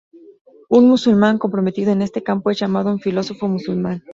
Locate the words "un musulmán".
0.67-1.37